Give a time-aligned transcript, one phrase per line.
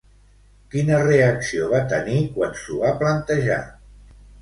[0.75, 3.63] Quina reacció va tenir quan s'ho va plantejar?